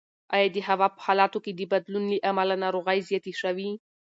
[0.35, 3.69] ایا د هوا په حالاتو کې د بدلون له امله ناروغۍ زیاتې شوي؟